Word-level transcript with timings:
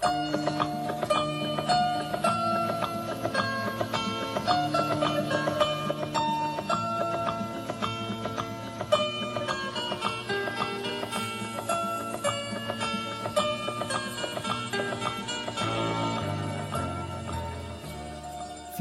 في 0.00 0.08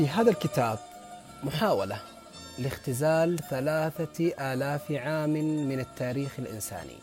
هذا 0.08 0.30
الكتاب 0.32 0.80
محاولة 1.44 2.00
لاختزال 2.60 3.40
ثلاثة 3.50 4.54
آلاف 4.54 4.92
عام 4.92 5.30
من 5.70 5.80
التاريخ 5.80 6.32
الإنساني 6.40 6.98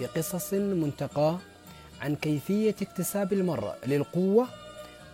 بقصص 0.00 0.54
منتقاة 0.54 1.38
عن 2.00 2.16
كيفية 2.16 2.74
اكتساب 2.82 3.32
المرء 3.32 3.72
للقوة 3.86 4.46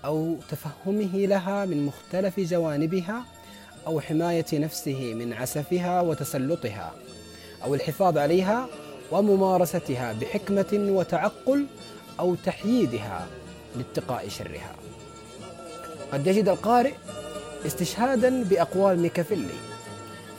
أو 0.04 0.36
تفهمه 0.50 1.16
لها 1.26 1.64
من 1.64 1.86
مختلف 1.86 2.40
جوانبها 2.40 3.24
أو 3.86 4.00
حماية 4.00 4.46
نفسه 4.52 5.14
من 5.14 5.32
عسفها 5.32 6.00
وتسلطها 6.00 6.92
أو 7.64 7.74
الحفاظ 7.74 8.18
عليها 8.18 8.68
وممارستها 9.12 10.12
بحكمة 10.12 10.66
وتعقل 10.72 11.66
أو 12.20 12.34
تحييدها 12.34 13.26
لاتقاء 13.76 14.28
شرها. 14.28 14.74
قد 16.12 16.26
يجد 16.26 16.48
القارئ 16.48 16.92
استشهادا 17.66 18.42
بأقوال 18.44 18.98
ميكافيلي 18.98 19.54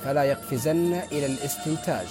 فلا 0.06 0.24
يقفزن 0.24 0.94
إلى 1.12 1.26
الاستنتاج 1.26 2.08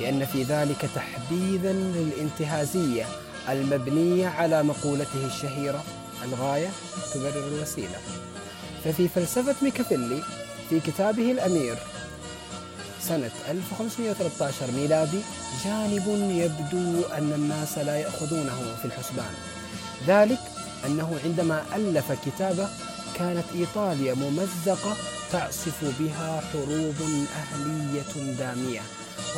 لأن 0.00 0.24
في 0.24 0.42
ذلك 0.42 0.88
تحبيذا 0.94 1.72
للانتهازية 1.72 3.04
المبنية 3.48 4.28
على 4.28 4.62
مقولته 4.62 5.26
الشهيرة 5.26 5.84
الغاية 6.24 6.70
تبرر 7.14 7.48
الوسيلة. 7.48 7.98
ففي 8.84 9.08
فلسفة 9.08 9.54
ميكافيلي 9.62 10.22
في 10.70 10.80
كتابه 10.80 11.32
الأمير 11.32 11.76
سنة 13.00 13.30
1513 13.50 14.70
ميلادي 14.76 15.20
جانب 15.64 16.08
يبدو 16.30 17.02
أن 17.02 17.32
الناس 17.32 17.78
لا 17.78 17.96
يأخذونه 17.96 18.76
في 18.82 18.84
الحسبان. 18.84 19.34
ذلك 20.06 20.38
أنه 20.86 21.18
عندما 21.24 21.62
ألف 21.76 22.12
كتابة 22.26 22.68
كانت 23.14 23.44
إيطاليا 23.54 24.14
ممزقة 24.14 24.96
تعصف 25.32 25.94
بها 26.00 26.40
حروب 26.52 26.96
أهلية 27.36 28.34
دامية 28.38 28.80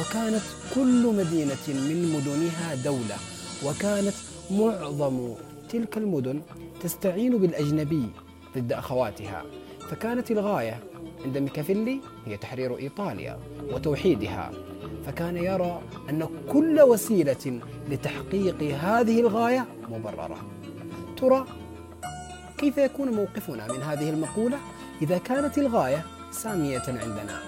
وكانت 0.00 0.42
كل 0.74 1.12
مدينة 1.16 1.66
من 1.68 2.12
مدنها 2.14 2.74
دولة. 2.74 3.16
وكانت 3.66 4.14
معظم 4.50 5.34
تلك 5.68 5.96
المدن 5.96 6.42
تستعين 6.82 7.38
بالأجنبي 7.38 8.08
ضد 8.56 8.72
أخواتها. 8.72 9.42
فكانت 9.90 10.30
الغاية 10.30 10.80
عند 11.24 11.38
ميكافيلي 11.38 12.00
هي 12.26 12.36
تحرير 12.36 12.78
إيطاليا 12.78 13.38
وتوحيدها. 13.72 14.50
فكان 15.06 15.36
يرى 15.36 15.80
أن 16.10 16.28
كل 16.52 16.80
وسيلة 16.80 17.60
لتحقيق 17.90 18.62
هذه 18.62 19.20
الغاية 19.20 19.66
مبررة. 19.90 20.38
ترى 21.16 21.46
كيف 22.58 22.78
يكون 22.78 23.08
موقفنا 23.08 23.72
من 23.72 23.82
هذه 23.82 24.10
المقولة؟ 24.10 24.58
إذا 25.02 25.18
كانت 25.18 25.58
الغاية 25.58 26.04
سامية 26.30 26.82
عندنا. 26.88 27.38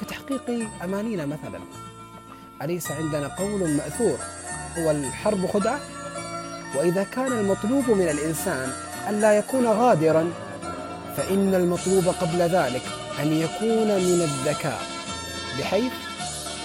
كتحقيق 0.00 0.68
أمانينا 0.84 1.26
مثلا. 1.26 1.60
أليس 2.62 2.90
عندنا 2.90 3.28
قول 3.28 3.70
مأثور؟ 3.70 4.18
هو 4.78 4.90
الحرب 4.90 5.46
خدعة. 5.46 5.80
وإذا 6.74 7.02
كان 7.02 7.32
المطلوب 7.32 7.90
من 7.90 8.08
الإنسان 8.08 8.72
ألا 9.08 9.32
يكون 9.32 9.66
غادرا 9.66 10.32
فإن 11.16 11.54
المطلوب 11.54 12.08
قبل 12.08 12.38
ذلك 12.38 12.82
أن 13.20 13.32
يكون 13.32 13.86
من 13.86 14.20
الذكاء 14.22 14.80
بحيث 15.58 15.92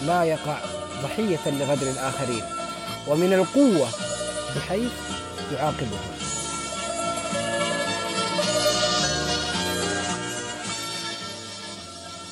لا 0.07 0.23
يقع 0.23 0.57
ضحية 1.03 1.39
لغدر 1.45 1.89
الآخرين. 1.91 2.43
ومن 3.07 3.33
القوة 3.33 3.87
بحيث 4.55 4.91
يعاقبهم. 5.53 6.11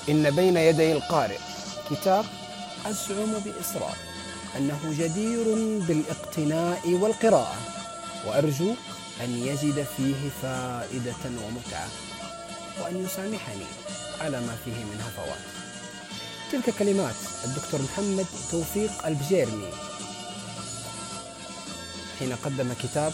إن 0.09 0.31
بين 0.31 0.57
يدي 0.57 0.91
القارئ 0.91 1.37
كتاب 1.89 2.25
أزعم 2.85 3.31
بإصرار 3.45 4.08
أنه 4.57 4.95
جدير 4.99 5.43
بالاقتناء 5.87 6.89
والقراءة 6.89 7.57
وأرجو 8.25 8.73
أن 9.21 9.29
يجد 9.29 9.87
فيه 9.97 10.29
فائدة 10.41 11.23
ومتعة 11.45 11.89
وأن 12.81 13.05
يسامحني 13.05 13.65
على 14.21 14.41
ما 14.41 14.57
فيه 14.65 14.71
من 14.71 15.01
هفوات. 15.01 15.39
تلك 16.51 16.75
كلمات 16.79 17.15
الدكتور 17.45 17.81
محمد 17.81 18.25
توفيق 18.51 19.05
البجيرمي. 19.05 19.71
حين 22.19 22.35
قدم 22.35 22.73
كتاب 22.83 23.13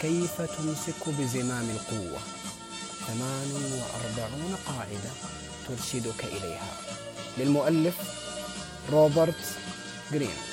كيف 0.00 0.42
تمسك 0.42 1.08
بزمام 1.18 1.70
القوة؟ 1.70 2.20
48 3.06 4.56
قاعدة 4.66 5.10
ترشدك 5.68 6.24
إليها. 6.24 6.72
للمؤلف 7.38 7.94
روبرت 8.92 9.44
جرين. 10.12 10.51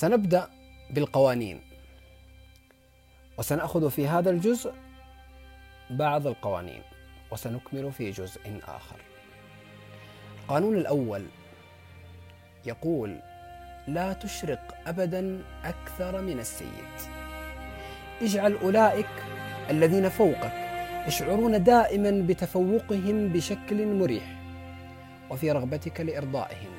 سنبدأ 0.00 0.48
بالقوانين. 0.90 1.60
وسنأخذ 3.38 3.90
في 3.90 4.08
هذا 4.08 4.30
الجزء 4.30 4.72
بعض 5.90 6.26
القوانين 6.26 6.82
وسنكمل 7.30 7.92
في 7.92 8.10
جزء 8.10 8.40
آخر. 8.68 8.96
القانون 10.42 10.76
الأول 10.76 11.26
يقول 12.66 13.20
لا 13.88 14.12
تشرق 14.12 14.74
أبدا 14.86 15.44
أكثر 15.64 16.20
من 16.20 16.38
السيد. 16.38 16.96
اجعل 18.22 18.56
أولئك 18.56 19.10
الذين 19.70 20.08
فوقك 20.08 20.52
يشعرون 21.06 21.64
دائما 21.64 22.10
بتفوقهم 22.10 23.28
بشكل 23.28 23.86
مريح 23.86 24.36
وفي 25.30 25.50
رغبتك 25.52 26.00
لإرضائهم 26.00 26.72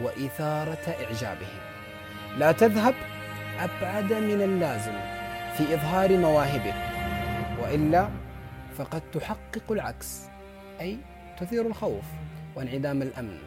وإثارة 0.00 0.96
إعجابهم. 1.04 1.71
لا 2.38 2.52
تذهب 2.52 2.94
أبعد 3.58 4.12
من 4.12 4.42
اللازم 4.42 4.92
في 5.56 5.74
إظهار 5.74 6.18
مواهبك 6.18 6.74
وإلا 7.62 8.08
فقد 8.76 9.02
تحقق 9.12 9.72
العكس 9.72 10.28
أي 10.80 10.98
تثير 11.38 11.66
الخوف 11.66 12.04
وانعدام 12.56 13.02
الأمن. 13.02 13.38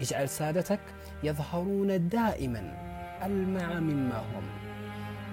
اجعل 0.00 0.28
سادتك 0.28 0.80
يظهرون 1.22 2.08
دائما 2.08 2.74
ألمع 3.22 3.80
مما 3.80 4.18
هم 4.18 4.44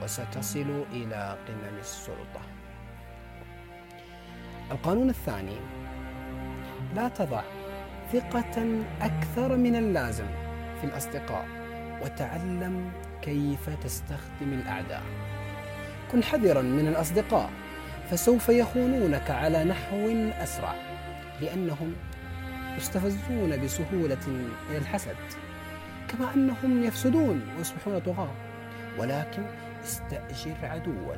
وستصل 0.03 0.85
إلى 0.91 1.38
قمم 1.47 1.78
السلطة. 1.79 2.41
القانون 4.72 5.09
الثاني 5.09 5.57
لا 6.96 7.07
تضع 7.07 7.41
ثقة 8.14 8.84
أكثر 9.02 9.55
من 9.55 9.76
اللازم 9.76 10.28
في 10.82 10.84
الأصدقاء. 10.84 11.54
وتعلم 12.02 12.92
كيف 13.22 13.70
تستخدم 13.84 14.53
الأعداء. 14.53 15.03
كن 16.12 16.24
حذرا 16.24 16.62
من 16.62 16.88
الأصدقاء 16.88 17.50
فسوف 18.09 18.50
يخونونك 18.50 19.32
على 19.32 19.64
نحو 19.64 20.09
أسرع 20.44 20.76
لأنهم 21.42 21.96
يستفزون 22.78 23.64
بسهولة 23.64 24.47
إلى 24.70 24.78
الحسد 24.78 25.16
كما 26.08 26.34
أنهم 26.34 26.84
يفسدون 26.84 27.42
ويصبحون 27.58 28.00
طغاة. 28.00 28.32
ولكن 29.00 29.44
استأجر 29.84 30.56
عدوا 30.64 31.16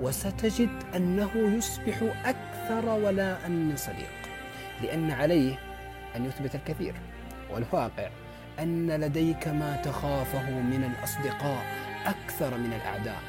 وستجد 0.00 0.70
أنه 0.96 1.30
يصبح 1.36 2.02
أكثر 2.24 2.88
ولاء 2.88 3.48
من 3.48 3.76
صديق 3.76 4.16
لأن 4.82 5.10
عليه 5.10 5.58
أن 6.16 6.24
يثبت 6.24 6.54
الكثير 6.54 6.94
والواقع. 7.50 8.08
أن 8.60 8.90
لديك 8.90 9.48
ما 9.48 9.76
تخافه 9.84 10.50
من 10.50 10.92
الأصدقاء 10.92 11.64
أكثر 12.06 12.58
من 12.58 12.72
الأعداء. 12.72 13.20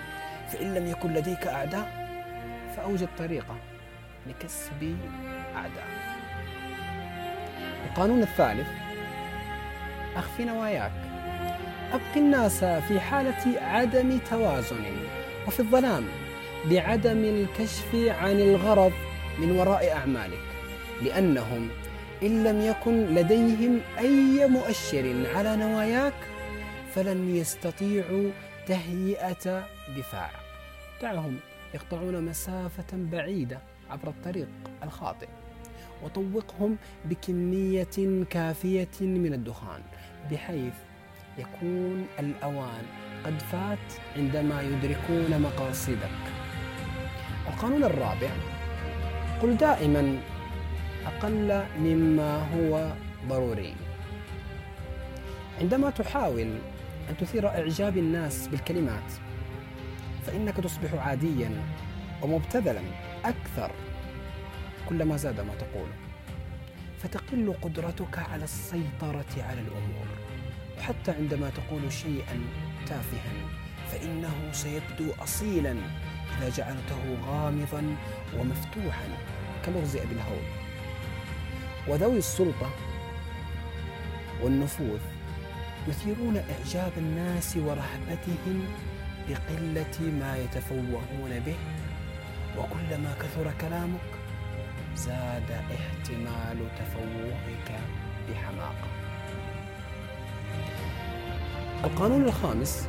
فإن 0.52 0.74
لم 0.74 0.88
يكن 0.88 1.14
لديك 1.14 1.48
أعداء 1.48 2.08
فأوجد 2.78 3.08
طريقة 3.18 3.56
لكسب 4.28 4.98
أعداء. 5.56 5.88
القانون 7.90 8.22
الثالث 8.22 8.68
أخفي 10.16 10.46
نواياك. 10.46 10.92
أبق 11.94 12.18
الناس 12.18 12.64
في 12.64 13.00
حالة 13.00 13.62
عدم 13.62 14.20
توازن 14.30 14.86
وفي 15.48 15.60
الظلام 15.60 16.04
بعدم 16.66 17.24
الكشف 17.24 17.96
عن 17.96 18.40
الغرض 18.40 18.92
من 19.40 19.52
وراء 19.52 19.92
أعمالك 19.92 20.40
لأنهم 21.02 21.70
إن 22.24 22.44
لم 22.44 22.62
يكن 22.62 23.06
لديهم 23.06 23.80
أي 24.00 24.48
مؤشر 24.48 25.26
على 25.36 25.56
نواياك 25.56 26.14
فلن 26.96 27.36
يستطيعوا 27.36 28.32
تهيئة 28.68 29.68
دفاع. 29.98 30.30
دعهم 31.02 31.38
يقطعون 31.74 32.26
مسافة 32.26 32.86
بعيدة 32.94 33.60
عبر 33.90 34.08
الطريق 34.08 34.48
الخاطئ. 34.84 35.28
وطوقهم 36.04 36.78
بكمية 37.06 38.26
كافية 38.30 39.02
من 39.02 39.34
الدخان 39.34 39.82
بحيث 40.32 40.74
يكون 41.38 42.08
الأوان 42.20 42.84
قد 43.26 43.40
فات 43.40 43.94
عندما 44.16 44.62
يدركون 44.62 45.42
مقاصدك. 45.42 46.24
القانون 47.48 47.84
الرابع 47.84 48.30
قل 49.42 49.58
دائما 49.58 50.18
أقل 51.08 51.64
مما 51.80 52.48
هو 52.54 52.94
ضروري. 53.28 53.76
عندما 55.62 55.90
تحاول 55.90 56.60
أن 57.10 57.18
تثير 57.18 57.48
إعجاب 57.48 57.98
الناس 57.98 58.48
بالكلمات 58.48 59.12
فإنك 60.26 60.56
تصبح 60.58 60.94
عاديا 60.94 61.52
ومبتذلا 62.22 62.82
أكثر 63.26 63.72
كلما 64.90 65.18
زاد 65.18 65.40
ما 65.40 65.54
تقول. 65.56 65.88
فتقل 67.00 67.56
قدرتك 67.62 68.20
على 68.20 68.44
السيطرة 68.44 69.34
على 69.38 69.62
الأمور. 69.62 70.08
وحتى 70.78 71.12
عندما 71.12 71.50
تقول 71.50 71.92
شيئا 71.92 72.42
تافها 72.86 73.34
فإنه 73.92 74.52
سيبدو 74.52 75.14
أصيلا 75.20 75.76
إذا 76.38 76.50
جعلته 76.50 77.18
غامضا 77.28 77.96
ومفتوحا 78.38 79.08
كلغز 79.66 79.96
أبي 79.96 80.12
الهول. 80.12 80.67
وذوي 81.90 82.18
السلطة 82.18 82.70
والنفوذ 84.44 85.00
يثيرون 85.88 86.38
إعجاب 86.38 86.92
الناس 86.98 87.58
ورهبتهم 87.58 88.66
بقلة 89.30 90.12
ما 90.20 90.38
يتفوهون 90.38 91.40
به 91.46 91.56
وكلما 92.58 93.16
كثر 93.20 93.54
كلامك 93.62 94.00
زاد 94.96 95.52
احتمال 95.52 96.58
تفوهك 96.80 97.80
بحماقة. 98.30 98.88
القانون 101.84 102.24
الخامس 102.24 102.88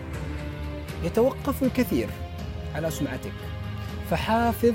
يتوقف 1.04 1.62
الكثير 1.62 2.08
على 2.74 2.90
سمعتك 2.90 3.32
فحافظ 4.10 4.74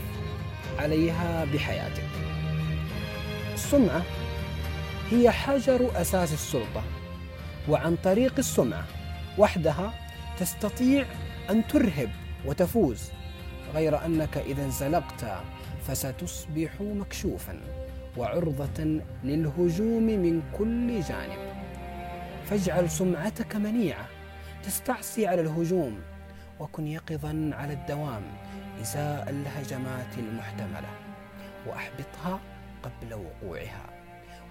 عليها 0.79 1.45
بحياتك. 1.53 2.02
السمعة 3.63 4.03
هي 5.11 5.31
حجر 5.31 6.01
أساس 6.01 6.33
السلطة 6.33 6.83
وعن 7.69 7.95
طريق 7.95 8.33
السمعة 8.37 8.83
وحدها 9.37 9.93
تستطيع 10.39 11.05
أن 11.49 11.67
ترهب 11.67 12.09
وتفوز 12.45 13.11
غير 13.73 14.05
أنك 14.05 14.37
إذا 14.37 14.65
انزلقت 14.65 15.25
فستصبح 15.87 16.69
مكشوفا 16.81 17.59
وعرضة 18.17 19.01
للهجوم 19.23 20.03
من 20.03 20.41
كل 20.57 21.01
جانب. 21.01 21.53
فاجعل 22.45 22.89
سمعتك 22.89 23.55
منيعة 23.55 24.05
تستعصي 24.63 25.27
على 25.27 25.41
الهجوم 25.41 25.99
وكن 26.59 26.87
يقظا 26.87 27.51
على 27.53 27.73
الدوام 27.73 28.23
إزاء 28.81 29.29
الهجمات 29.29 30.17
المحتملة 30.17 30.89
وأحبطها 31.67 32.39
قبل 32.83 33.13
وقوعها. 33.13 33.85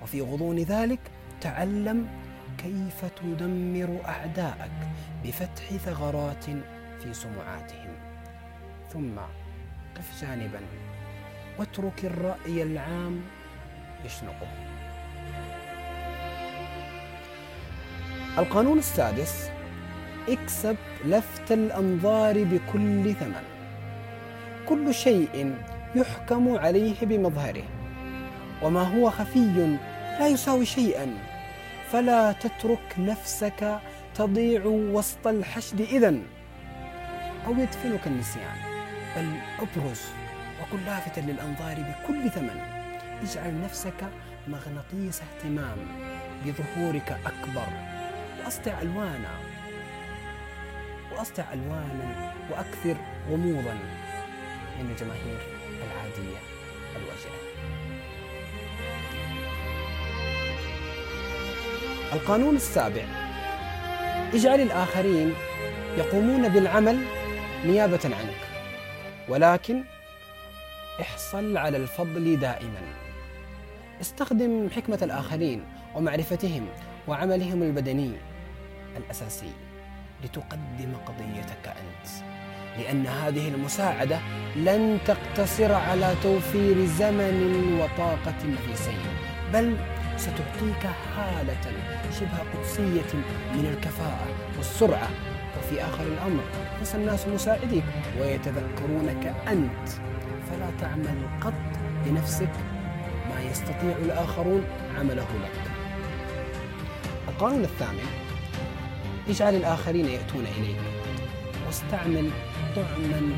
وفي 0.03 0.21
غضون 0.21 0.59
ذلك 0.59 1.01
تعلم 1.41 2.09
كيف 2.59 3.05
تدمر 3.05 4.01
أعداءك 4.09 4.71
بفتح 5.25 5.65
ثغرات 5.65 6.45
في 7.01 7.15
سمعاتهم. 7.15 7.95
ثم 8.93 9.19
قف 9.97 10.23
جانبا 10.23 10.61
واترك 11.59 12.05
الرأي 12.05 12.63
العام 12.63 13.21
يشنقه. 14.05 14.49
القانون 18.39 18.79
السادس 18.79 19.51
اكسب 20.29 20.77
لفت 21.05 21.53
الأنظار 21.53 22.45
بكل 22.45 23.15
ثمن. 23.15 23.45
كل 24.69 24.95
شيء 24.95 25.55
يحكم 25.95 26.57
عليه 26.57 27.07
بمظهره. 27.07 27.82
وما 28.63 28.83
هو 28.83 29.11
خفي 29.11 29.79
لا 30.21 30.29
يساوي 30.29 30.67
شيئا. 30.67 31.19
فلا 31.93 32.33
تترك 32.33 32.95
نفسك 32.99 33.81
تضيع 34.15 34.65
وسط 34.65 35.27
الحشد 35.27 35.81
إذن. 35.81 36.23
أو 37.47 37.53
يدفنك 37.53 38.07
النسيان. 38.07 38.57
بل 39.17 39.29
أبرز 39.59 40.01
وكن 40.63 40.85
لافتا 40.87 41.21
للأنظار 41.21 41.77
بكل 41.77 42.31
ثمن. 42.31 42.61
اجعل 43.23 43.61
نفسك 43.61 44.05
مغناطيس 44.49 45.23
اهتمام. 45.23 45.79
بظهورك 46.47 47.19
أكبر. 47.27 47.67
وأسطع 48.45 48.83
ألوانا. 48.83 49.35
وأسطع 51.13 51.45
ألوانا. 51.53 52.33
وأكثر 52.51 52.97
غموضا. 53.31 53.75
من 54.81 54.91
الجماهير 54.91 55.41
العادية. 55.87 56.52
القانون 62.13 62.57
السابع. 62.57 63.03
إجعل 64.35 64.61
الآخرين 64.61 65.35
يقومون 65.99 66.49
بالعمل 66.49 66.99
نيابة 67.67 68.01
عنك 68.05 68.43
ولكن 69.29 69.85
احصل 71.01 71.57
على 71.57 71.77
الفضل 71.77 72.41
دائما. 72.41 72.83
استخدم 74.01 74.69
حكمة 74.77 74.99
الآخرين 75.03 75.65
ومعرفتهم 75.95 76.67
وعملهم 77.09 77.63
البدني 77.63 78.13
الأساسي 78.97 79.53
لتقدم 80.25 80.93
قضيتك 81.07 81.67
أنت 81.67 82.11
لأن 82.79 83.07
هذه 83.07 83.49
المساعدة 83.49 84.19
لن 84.57 84.99
تقتصر 85.07 85.73
على 85.73 86.15
توفير 86.23 86.87
زمن 86.87 87.79
وطاقة 87.81 88.35
نفيسين 88.47 89.01
بل 89.53 89.77
ستعطيك 90.23 90.87
حالة 91.17 91.65
شبه 92.19 92.39
قدسية 92.55 93.19
من 93.55 93.75
الكفاءة 93.75 94.27
والسرعة 94.57 95.09
وفي 95.59 95.83
آخر 95.83 96.03
الأمر 96.03 96.43
ينسى 96.79 96.97
الناس 96.97 97.27
مساعديك 97.27 97.85
ويتذكرونك 98.21 99.35
أنت. 99.49 99.89
فلا 100.51 100.71
تعمل 100.81 101.29
قط 101.41 101.53
لنفسك 102.07 102.51
ما 103.29 103.51
يستطيع 103.51 103.97
الآخرون 104.03 104.65
عمله 104.99 105.27
لك. 105.43 105.71
القانون 107.29 107.65
الثامن 107.65 108.07
اجعل 109.29 109.55
الآخرين 109.55 110.07
يأتون 110.07 110.45
إليك 110.59 110.81
واستعمل 111.67 112.31
طعما 112.77 113.33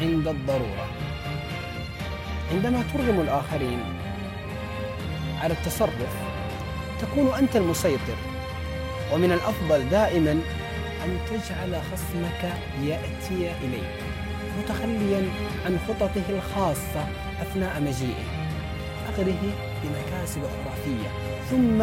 عند 0.00 0.28
الضرورة. 0.28 0.86
عندما 2.52 2.82
ترغم 2.94 3.20
الآخرين 3.20 3.97
على 5.42 5.54
التصرف 5.54 6.14
تكون 7.00 7.34
أنت 7.34 7.56
المسيطر. 7.56 8.16
ومن 9.12 9.32
الأفضل 9.32 9.88
دائما 9.88 10.32
أن 11.04 11.18
تجعل 11.30 11.82
خصمك 11.92 12.52
يأتي 12.82 13.52
إليك 13.64 13.98
متخليا 14.58 15.28
عن 15.66 15.78
خططه 15.88 16.22
الخاصة 16.28 17.06
أثناء 17.42 17.80
مجيئه. 17.80 18.24
أغره 19.08 19.52
بمكاسب 19.82 20.40
خرافية 20.42 21.08
ثم 21.50 21.78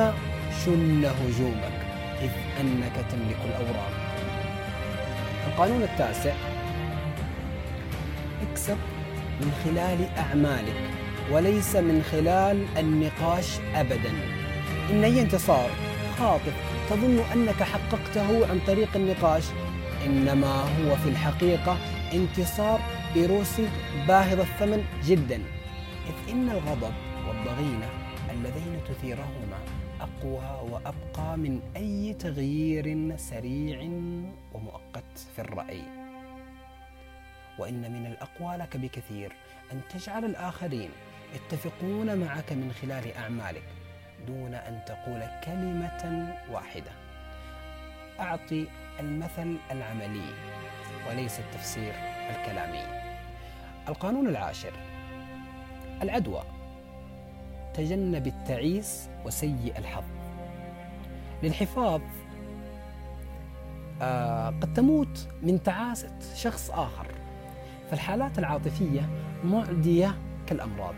شن 0.66 1.06
هجومك 1.06 1.78
إذ 2.22 2.30
أنك 2.60 3.06
تملك 3.12 3.38
الأوراق. 3.46 3.92
القانون 5.48 5.84
التاسع 5.84 6.34
اكسب 8.52 8.78
من 9.42 9.52
خلال 9.64 10.08
أعمالك. 10.18 10.95
وليس 11.32 11.76
من 11.76 12.04
خلال 12.04 12.66
النقاش 12.78 13.60
أبدا. 13.76 14.12
إن 14.92 15.04
أي 15.04 15.22
انتصار 15.22 15.70
خاطف 16.20 16.54
تظن 16.90 17.20
أنك 17.34 17.64
حققته 17.64 18.48
عن 18.50 18.60
طريق 18.68 18.96
النقاش. 18.96 19.44
إنما 20.06 20.62
هو 20.62 20.96
في 20.96 21.10
الحقيقة 21.10 21.78
انتصار 22.14 22.80
بروسي 23.16 23.70
باهظ 24.08 24.40
الثمن 24.40 24.84
جدا. 25.06 25.42
إذ 26.08 26.32
إن 26.32 26.50
الغضب 26.50 26.94
والضغينة 27.28 27.90
اللذين 28.32 28.80
تثيرهما 28.90 29.60
أقوى 30.02 30.72
وأبقى 30.72 31.38
من 31.38 31.60
أي 31.76 32.14
تغيير 32.14 33.18
سريع 33.18 33.82
ومؤقت 34.54 35.18
في 35.36 35.42
الرأي. 35.42 35.82
وإن 37.60 37.82
من 37.92 38.06
الأقوى 38.06 38.58
لك 38.58 38.78
بكثير 38.78 39.32
أن 39.72 39.82
تجعل 39.90 40.26
الآخرين 40.26 40.90
يتفقون 41.34 42.18
معك 42.18 42.52
من 42.52 42.72
خلال 42.82 43.18
أعمالك 43.18 43.64
دون 44.28 44.54
أن 44.54 44.82
تقول 44.86 45.24
كلمة 45.46 46.34
واحدة. 46.52 46.92
أعطي 48.20 48.68
المثل 49.00 49.58
العملي 49.72 50.34
وليس 51.10 51.40
التفسير 51.40 51.94
الكلامي. 52.30 52.84
القانون 53.88 54.28
العاشر. 54.28 54.74
العدوى. 56.02 56.44
تجنب 57.74 58.28
التعيس 58.28 59.10
وسيء 59.26 59.74
الحظ. 59.78 60.04
للحفاظ 61.44 62.02
آه 64.02 64.48
قد 64.50 64.74
تموت 64.74 65.28
من 65.42 65.64
تعاسة 65.64 66.20
شخص 66.36 66.70
آخر. 66.70 67.08
فالحالات 67.92 68.40
العاطفية 68.40 69.10
معدية 69.44 70.16
كالأمراض. 70.48 70.96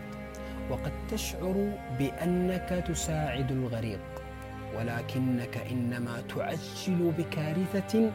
وقد 0.70 0.92
تشعر 1.10 1.78
بأنك 1.98 2.84
تساعد 2.88 3.50
الغريق 3.50 4.00
ولكنك 4.76 5.56
إنما 5.70 6.20
تعجل 6.20 7.12
بكارثة 7.18 8.12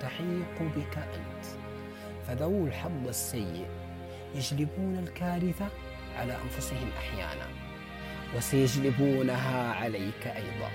تحيق 0.00 0.62
بك 0.76 0.98
أنت. 0.98 1.44
فذو 2.26 2.66
الحظ 2.66 3.08
السيء 3.08 3.66
يجلبون 4.34 4.98
الكارثة 4.98 5.68
على 6.18 6.36
أنفسهم 6.44 6.88
أحيانا 6.98 7.46
وسيجلبونها 8.36 9.72
عليك 9.72 10.26
أيضا. 10.26 10.70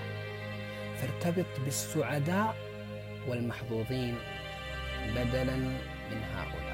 فارتبط 0.96 1.60
بالسعداء 1.64 2.56
والمحظوظين 3.28 4.14
بدلا 5.16 5.56
من 6.10 6.22
هؤلاء. 6.34 6.67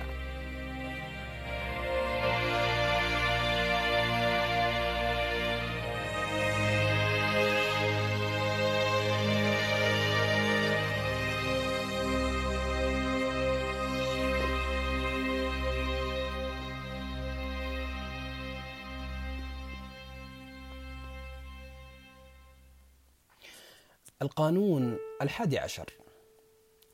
القانون 24.22 24.98
الحادي 25.22 25.58
عشر. 25.58 25.90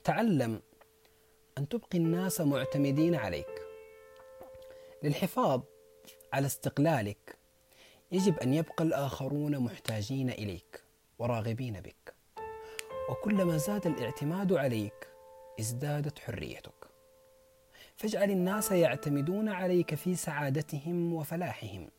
تعلم 0.05 0.63
أن 1.59 1.69
تبقي 1.69 1.99
الناس 1.99 2.41
معتمدين 2.41 3.15
عليك. 3.15 3.63
للحفاظ 5.03 5.61
على 6.33 6.47
استقلالك 6.47 7.37
يجب 8.13 8.39
أن 8.39 8.55
يبقى 8.55 8.85
الآخرون 8.85 9.59
محتاجين 9.59 10.31
إليك 10.31 10.83
وراغبين 11.19 11.81
بك. 11.81 12.15
وكلما 13.11 13.57
زاد 13.57 13.87
الاعتماد 13.87 14.53
عليك 14.53 15.09
ازدادت 15.61 16.19
حريتك. 16.19 16.91
فاجعل 17.97 18.31
الناس 18.31 18.73
يعتمدون 18.73 19.49
عليك 19.49 19.95
في 19.95 20.17
سعادتهم 20.17 21.15
وفلاحهم 21.15 21.91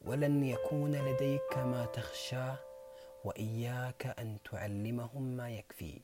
ولن 0.00 0.44
يكون 0.44 0.94
لديك 0.94 1.58
ما 1.58 1.84
تخشاه 1.84 2.71
وإياك 3.24 4.06
أن 4.18 4.38
تعلمهم 4.50 5.22
ما 5.22 5.50
يكفي 5.50 6.00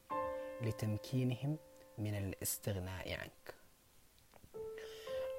لتمكينهم 0.63 1.57
من 1.99 2.15
الاستغناء 2.15 3.13
عنك. 3.13 3.55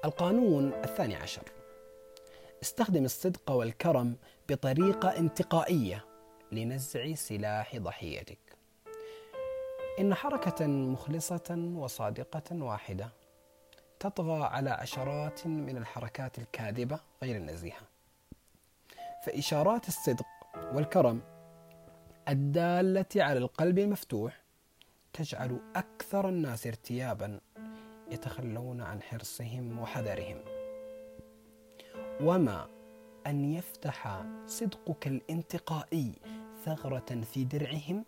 القانون 0.04 0.72
الثاني 0.74 1.16
عشر. 1.16 1.42
استخدم 2.62 3.04
الصدق 3.04 3.50
والكرم 3.50 4.16
بطريقة 4.48 5.08
انتقائية 5.18 6.04
لنزع 6.52 7.14
سلاح 7.14 7.76
ضحيتك. 7.76 8.38
إن 9.98 10.14
حركة 10.14 10.66
مخلصة 10.66 11.72
وصادقة 11.76 12.62
واحدة 12.62 13.12
تطغى 14.00 14.42
على 14.42 14.70
عشرات 14.70 15.46
من 15.46 15.76
الحركات 15.76 16.38
الكاذبة 16.38 17.00
غير 17.22 17.36
النزيهة. 17.36 17.82
فإشارات 19.24 19.88
الصدق 19.88 20.26
والكرم 20.72 21.39
الدالة 22.30 23.06
على 23.16 23.38
القلب 23.38 23.78
المفتوح 23.78 24.40
تجعل 25.12 25.58
أكثر 25.76 26.28
الناس 26.28 26.66
ارتيابا 26.66 27.40
يتخلون 28.10 28.80
عن 28.80 29.02
حرصهم 29.02 29.78
وحذرهم. 29.78 30.38
وما 32.20 32.68
أن 33.26 33.54
يفتح 33.54 34.24
صدقك 34.46 35.06
الانتقائي 35.06 36.12
ثغرة 36.64 37.20
في 37.34 37.44
درعهم 37.44 38.04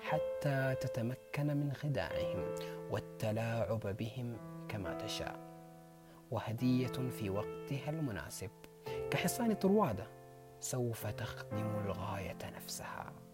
حتى 0.00 0.74
تتمكن 0.80 1.46
من 1.46 1.72
خداعهم 1.72 2.54
والتلاعب 2.90 3.80
بهم 3.80 4.36
كما 4.68 4.94
تشاء. 4.94 5.38
وهدية 6.30 7.10
في 7.18 7.30
وقتها 7.30 7.90
المناسب 7.90 8.50
كحصان 9.10 9.54
طروادة 9.54 10.06
سوف 10.60 11.06
تخدم 11.06 11.78
الغاية 11.84 12.38
نفسها. 12.56 13.25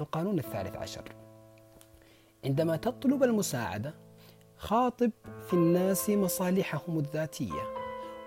القانون 0.00 0.38
الثالث 0.38 0.76
عشر. 0.76 1.02
عندما 2.44 2.76
تطلب 2.76 3.22
المساعدة 3.22 3.94
خاطب 4.56 5.10
في 5.46 5.54
الناس 5.54 6.10
مصالحهم 6.10 6.98
الذاتية 6.98 7.62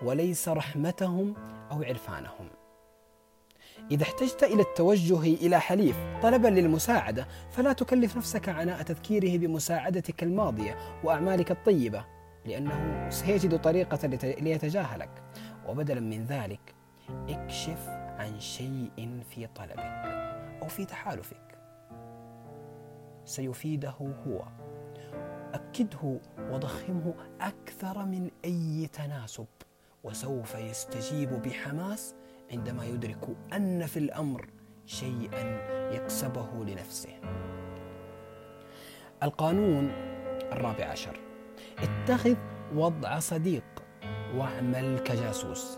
وليس 0.04 0.50
رحمتهم 0.50 1.36
أو 1.72 1.84
عرفانهم. 1.84 2.50
إذا 3.92 4.04
احتجت 4.04 4.44
إلى 4.44 4.62
التوجه 4.62 5.20
إلى 5.20 5.60
حليف 5.60 5.96
طلبا 6.24 6.48
للمساعدة 6.48 7.28
فلا 7.52 7.74
تكلف 7.74 8.18
نفسك 8.18 8.50
عناء 8.50 8.82
تذكيره 8.82 9.38
بمساعدتك 9.38 10.24
الماضية 10.24 10.78
وأعمالك 11.04 11.52
الطيبة 11.52 12.06
لأنه 12.46 13.10
سيجد 13.10 13.62
طريقة 13.62 14.08
ليتجاهلك. 14.24 15.10
وبدلا 15.68 16.00
من 16.00 16.26
ذلك 16.26 16.76
اكشف 17.30 17.88
عن 17.90 18.40
شيء 18.40 19.22
في 19.30 19.48
طلبك 19.56 19.80
أو 20.62 20.68
في 20.68 20.86
تحالفك. 20.86 21.47
سيفيده 23.28 23.90
هو. 23.90 24.44
أكده 25.54 26.20
وضخمه 26.40 27.14
أكثر 27.42 28.06
من 28.06 28.32
أي 28.46 28.88
تناسب 28.94 29.46
وسوف 30.04 30.56
يستجيب 30.56 31.30
بحماس 31.30 32.16
عندما 32.52 32.86
يدرك 32.86 33.38
أن 33.54 33.86
في 33.86 34.00
الأمر 34.00 34.50
شيئا 34.86 35.60
يكسبه 35.92 36.48
لنفسه. 36.68 37.10
القانون 39.24 39.92
الرابع 40.52 40.86
عشر. 40.86 41.20
اتخذ 41.80 42.36
وضع 42.76 43.20
صديق 43.20 43.84
واعمل 44.36 45.00
كجاسوس. 45.00 45.78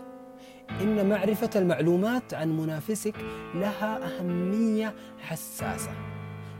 إن 0.80 1.08
معرفة 1.08 1.50
المعلومات 1.56 2.34
عن 2.34 2.56
منافسك 2.56 3.16
لها 3.54 4.18
أهمية 4.18 4.94
حساسة. 5.18 6.09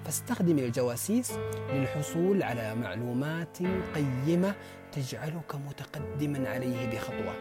فاستخدم 0.05 0.59
الجواسيس 0.59 1.33
للحصول 1.73 2.43
على 2.43 2.75
معلومات 2.75 3.59
قيمة 3.95 4.55
تجعلك 4.93 5.55
متقدما 5.55 6.49
عليه 6.49 6.91
بخطوة. 6.91 7.35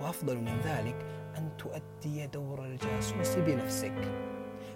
وأفضل 0.00 0.36
من 0.36 0.60
ذلك 0.64 0.96
أن 1.38 1.50
تؤدي 1.58 2.26
دور 2.26 2.64
الجاسوس 2.64 3.34
بنفسك. 3.34 3.94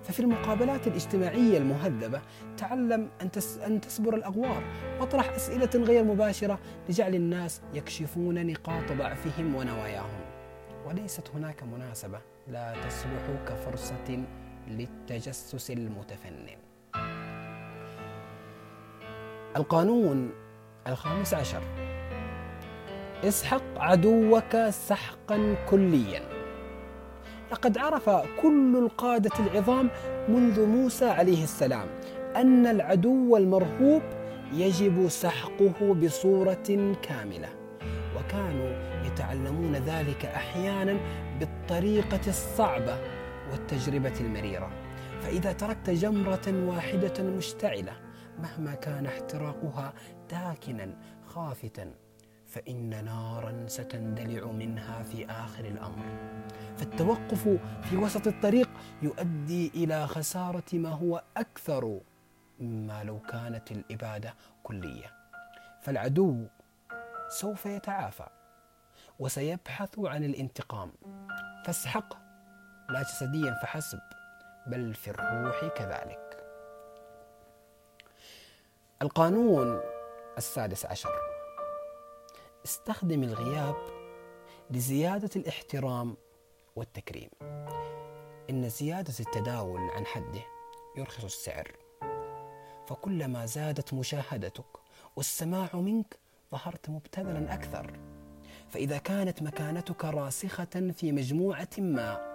ففي 0.03 0.21
المقابلات 0.21 0.87
الاجتماعية 0.87 1.59
المهذبة 1.59 2.23
تعلم 2.57 3.11
أن 3.23 3.31
أن 3.67 3.81
تسبر 3.81 4.15
الأغوار 4.15 4.63
واطرح 5.01 5.31
أسئلة 5.31 5.71
غير 5.75 6.05
مباشرة 6.05 6.59
لجعل 6.89 7.15
الناس 7.15 7.61
يكشفون 7.75 8.47
نقاط 8.47 8.93
ضعفهم 8.93 9.55
ونواياهم. 9.55 10.21
وليست 10.87 11.31
هناك 11.35 11.63
مناسبة 11.63 12.21
لا 12.49 12.75
تصلح 12.89 13.45
كفرصة 13.47 14.25
للتجسس 14.69 15.71
المتفنن. 15.71 16.64
القانون 19.57 20.31
الخامس 20.87 21.35
عشر. 21.35 21.63
اسحق 23.25 23.63
عدوك 23.77 24.57
سحقا 24.71 25.55
كليا. 25.71 26.23
لقد 27.53 27.79
عرف 27.79 28.11
كل 28.43 28.77
القادة 28.77 29.31
العظام 29.39 29.91
منذ 30.29 30.67
موسى 30.67 31.05
عليه 31.05 31.45
السلام 31.45 31.87
أن 32.37 32.67
العدو 32.67 33.37
المرهوب 33.37 34.03
يجب 34.53 35.09
سحقه 35.09 35.95
بصورة 35.95 36.95
كاملة 37.03 37.49
وكانوا 38.17 38.73
يتعلمون 39.07 39.75
ذلك 39.75 40.25
أحيانا 40.25 40.97
بالطريقة 41.41 42.21
الصعبة 42.29 42.97
والتجربة 43.53 44.21
المريرة. 44.21 44.71
فإذا 45.23 45.53
تركت 45.53 45.91
جمرة 45.91 46.67
واحدة 46.67 47.23
مشتعلة 47.23 47.93
مهما 48.39 48.75
كان 48.75 49.07
احتراقها 49.07 49.93
داكنا 50.31 50.97
خافتا 51.27 51.95
فإن 52.47 53.05
نارا 53.05 53.67
ستندلع 53.67 54.47
منها 54.47 55.03
في 55.03 55.27
آخر 55.27 55.65
الأمر. 55.65 56.05
فالتوقف 56.77 57.49
في 57.83 57.97
وسط 57.97 58.27
الطريق 58.27 58.71
يؤدي 59.03 59.69
إلى 59.75 60.07
خسارة 60.07 60.65
ما 60.73 60.89
هو 60.89 61.23
أكثر 61.37 62.01
مما 62.61 63.05
لو 63.05 63.21
كانت 63.21 63.73
الإبادة 63.73 64.35
كلية. 64.63 65.13
فالعدو 65.81 66.47
سوف 67.29 67.67
يتعافى 67.67 68.27
وسيبحث 69.19 69.99
عن 69.99 70.25
الانتقام. 70.25 70.93
فاسحق 71.67 72.15
لا 72.89 73.03
جسديا 73.03 73.59
فحسب 73.63 74.01
بل 74.67 74.95
في 74.95 75.11
الروح 75.11 75.65
كذلك. 75.77 76.24
القانون 79.05 79.81
السادس 80.39 80.87
عشر. 80.87 81.11
استخدم 82.65 83.23
الغياب 83.23 83.77
لزيادة 84.71 85.31
الاحترام 85.37 86.17
والتكريم. 86.77 87.31
إن 88.51 88.69
زيادة 88.69 89.15
التداول 89.21 89.81
عن 89.81 90.07
حده 90.07 90.41
يرخص 90.97 91.25
السعر. 91.25 91.73
فكلما 92.87 93.47
زادت 93.47 93.95
مشاهدتك 93.95 94.67
والسماع 95.17 95.71
منك 95.75 96.19
ظهرت 96.53 96.91
مبتذلا 96.91 97.55
أكثر. 97.55 98.01
فإذا 98.69 98.99
كانت 98.99 99.43
مكانتك 99.43 100.05
راسخة 100.05 100.93
في 100.93 101.13
مجموعة 101.13 101.69
ما 101.79 102.35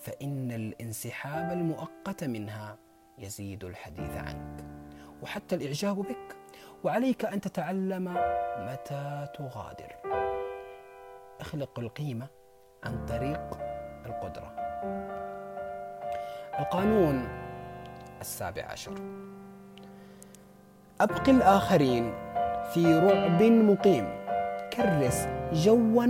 فإن 0.00 0.52
الانسحاب 0.52 1.52
المؤقت 1.52 2.24
منها 2.24 2.78
يزيد 3.18 3.64
الحديث 3.64 4.10
عنك. 4.10 4.55
وحتى 5.26 5.54
الإعجاب 5.54 5.96
بك 5.96 6.36
وعليك 6.84 7.24
أن 7.24 7.40
تتعلم 7.40 8.04
متى 8.58 9.26
تغادر. 9.34 9.96
اخلق 11.40 11.78
القيمة 11.78 12.26
عن 12.84 13.06
طريق 13.06 13.58
القدرة. 14.06 14.54
القانون 16.58 17.28
السابع 18.20 18.62
عشر. 18.62 18.92
أبق 21.00 21.28
الآخرين 21.28 22.14
في 22.74 22.98
رعب 22.98 23.42
مقيم. 23.42 24.08
كرس 24.72 25.28
جوا 25.52 26.06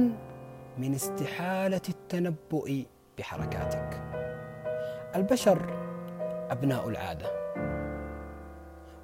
من 0.78 0.94
استحالة 0.94 1.82
التنبؤ 1.88 2.82
بحركاتك. 3.18 4.00
البشر 5.14 5.58
أبناء 6.50 6.88
العادة. 6.88 7.45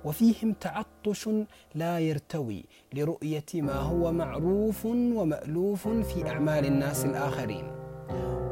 وفيهم 0.04 0.52
تعطش 0.60 1.28
لا 1.74 1.98
يرتوي 1.98 2.64
لرؤية 2.94 3.44
ما 3.54 3.74
هو 3.74 4.12
معروف 4.12 4.84
ومألوف 4.86 5.88
في 5.88 6.28
أعمال 6.28 6.66
الناس 6.66 7.04
الآخرين. 7.04 7.64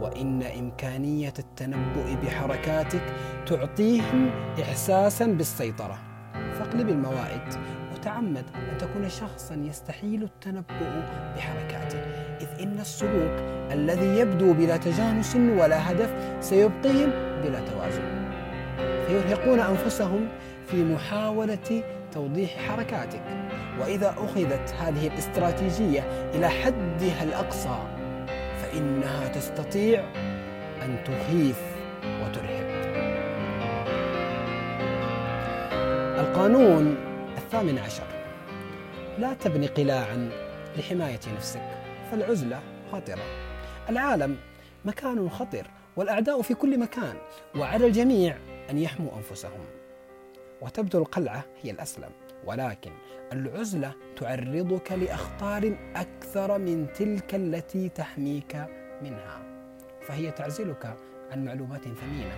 وإن 0.02 0.42
إمكانية 0.42 1.34
التنبؤ 1.38 2.14
بحركاتك 2.22 3.14
تعطيهم 3.46 4.30
إحساسا 4.62 5.26
بالسيطرة. 5.26 5.98
فاقلب 6.34 6.88
الموائد 6.88 7.54
وتعمد 7.92 8.44
أن 8.54 8.78
تكون 8.78 9.08
شخصا 9.08 9.54
يستحيل 9.54 10.22
التنبؤ 10.22 10.90
بحركاته 11.36 11.98
إذ 12.40 12.62
إن 12.62 12.78
السلوك 12.80 13.40
الذي 13.72 14.18
يبدو 14.18 14.52
بلا 14.52 14.76
تجانس 14.76 15.36
ولا 15.36 15.92
هدف 15.92 16.44
سيبقيهم 16.44 17.10
بلا 17.42 17.60
توازن. 17.60 18.20
فيرهقون 19.06 19.60
أنفسهم 19.60 20.28
في 20.70 20.84
محاولة 20.84 21.82
توضيح 22.12 22.68
حركاتك. 22.68 23.22
وإذا 23.80 24.14
أخذت 24.18 24.74
هذه 24.78 25.06
الاستراتيجية 25.06 26.00
إلى 26.34 26.48
حدها 26.48 27.22
الأقصى 27.22 27.78
فإنها 28.62 29.28
تستطيع 29.28 30.04
أن 30.82 31.04
تخيف 31.04 31.60
وترهب 32.04 32.70
القانون 36.20 36.96
الثامن 37.36 37.78
عشر. 37.78 38.06
لا 39.18 39.34
تبني 39.34 39.66
قلاعا 39.66 40.30
لحماية 40.78 41.20
نفسك 41.36 41.68
فالعزلة 42.10 42.60
خطرة. 42.92 43.22
العالم 43.88 44.36
مكان 44.84 45.30
خطر 45.30 45.66
والأعداء 45.96 46.42
في 46.42 46.54
كل 46.54 46.78
مكان 46.78 47.14
وعلى 47.56 47.86
الجميع 47.86 48.36
أن 48.70 48.78
يحموا 48.78 49.10
أنفسهم. 49.16 49.79
وتبدو 50.60 50.98
القلعة 50.98 51.44
هي 51.62 51.70
الأسلم. 51.70 52.10
ولكن 52.44 52.92
العزلة 53.32 53.92
تعرضك 54.16 54.92
لأخطار 54.92 55.76
أكثر 55.96 56.58
من 56.58 56.92
تلك 56.92 57.34
التي 57.34 57.88
تحميك 57.88 58.56
منها. 59.02 59.42
فهي 60.00 60.30
تعزلك 60.30 60.96
عن 61.32 61.44
معلومات 61.44 61.82
ثمينة 61.82 62.34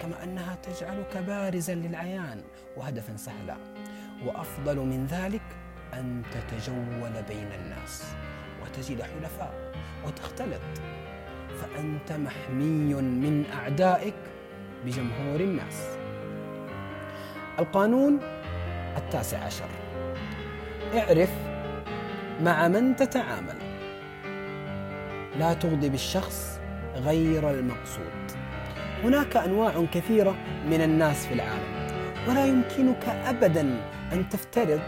كما 0.00 0.24
أنها 0.24 0.54
تجعلك 0.54 1.16
بارزا 1.16 1.74
للعيان 1.74 2.42
وهدفا 2.76 3.16
سهلا. 3.16 3.56
وأفضل 4.26 4.76
من 4.76 5.06
ذلك 5.06 5.42
أن 5.94 6.22
تتجول 6.32 7.22
بين 7.28 7.52
الناس 7.52 8.04
وتجد 8.62 9.02
حلفاء 9.02 9.72
وتختلط. 10.06 10.60
فأنت 11.60 12.12
محمي 12.12 12.94
من 12.94 13.44
أعدائك 13.52 14.14
بجمهور 14.84 15.40
الناس. 15.40 15.99
القانون 17.60 18.18
التاسع 18.96 19.38
عشر. 19.38 19.68
اعرف 20.94 21.30
مع 22.42 22.68
من 22.68 22.96
تتعامل. 22.96 23.56
لا 25.38 25.54
تغضب 25.54 25.94
الشخص 25.94 26.60
غير 26.96 27.50
المقصود. 27.50 28.40
هناك 29.04 29.36
أنواع 29.36 29.84
كثيرة 29.92 30.34
من 30.70 30.80
الناس 30.80 31.26
في 31.26 31.34
العالم 31.34 31.90
ولا 32.28 32.46
يمكنك 32.46 33.08
ابدا 33.08 33.80
أن 34.12 34.28
تفترض 34.28 34.80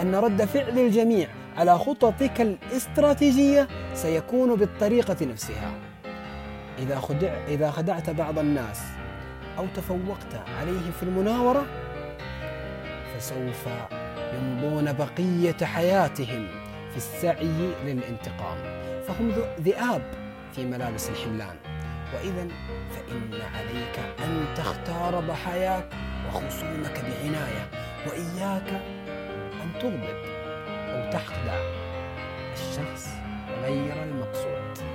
أن 0.00 0.14
رد 0.14 0.44
فعل 0.44 0.78
الجميع 0.78 1.28
على 1.56 1.78
خططك 1.78 2.40
الاستراتيجية 2.40 3.68
سيكون 3.94 4.54
بالطريقة 4.54 5.26
نفسها. 5.26 5.72
إذا 6.78 7.00
خدع 7.00 7.32
إذا 7.48 7.70
خدعت 7.70 8.10
بعض 8.10 8.38
الناس 8.38 8.82
أو 9.58 9.66
تفوقت 9.76 10.34
عليه 10.60 10.90
في 10.90 11.02
المناورة 11.02 11.64
فسوف 13.14 13.68
يمضون 14.34 14.92
بقية 14.92 15.66
حياتهم 15.66 16.46
في 16.90 16.96
السعي 16.96 17.74
للانتقام. 17.84 18.58
فهم 19.08 19.32
ذئاب 19.60 20.02
في 20.52 20.64
ملابس 20.64 21.10
الحملان. 21.10 21.56
واذا 22.14 22.48
فإن 22.90 23.30
عليك 23.54 23.98
أن 24.24 24.44
تختار 24.56 25.20
ضحاياك 25.20 25.88
وخصومك 26.26 27.04
بعناية 27.04 27.70
وإياك 28.06 28.82
أن 29.62 29.72
تغضب 29.80 30.18
أو 30.68 31.10
تخدع 31.10 31.58
الشخص 32.52 33.08
غير 33.62 34.02
المقصود. 34.02 34.86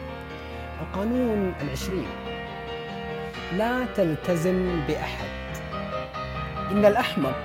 القانون 0.81 1.53
العشرين 1.61 2.07
لا 3.57 3.85
تلتزم 3.95 4.81
بأحد. 4.87 5.29
إن 6.71 6.85
الأحمق 6.85 7.35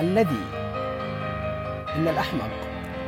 الذي 0.00 0.44
إن 1.96 2.08
الأحمق 2.08 2.50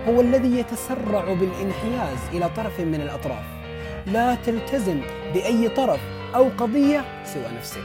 هو 0.09 0.21
الذي 0.21 0.59
يتسرع 0.59 1.35
بالانحياز 1.35 2.19
إلى 2.33 2.49
طرف 2.57 2.81
من 2.81 3.01
الأطراف. 3.01 3.45
لا 4.07 4.35
تلتزم 4.35 5.01
بأي 5.35 5.69
طرف 5.69 6.01
أو 6.35 6.49
قضية 6.59 7.05
سوى 7.25 7.47
نفسك. 7.59 7.83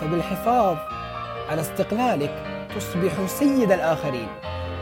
فبالحفاظ 0.00 0.76
على 1.50 1.60
استقلالك 1.60 2.66
تصبح 2.76 3.26
سيد 3.26 3.72
الآخرين. 3.72 4.28